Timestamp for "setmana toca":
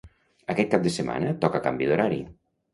0.95-1.63